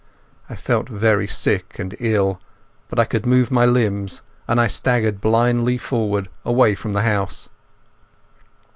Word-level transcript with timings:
I 0.49 0.55
felt 0.55 0.89
very 0.89 1.27
sick 1.27 1.77
and 1.77 1.95
ill, 1.99 2.41
but 2.89 2.97
I 2.97 3.05
could 3.05 3.23
move 3.27 3.51
my 3.51 3.67
limbs, 3.67 4.23
and 4.47 4.59
I 4.59 4.65
staggered 4.65 5.21
blindly 5.21 5.77
forward 5.77 6.27
away 6.43 6.73
from 6.73 6.93
the 6.93 7.03
house. 7.03 7.49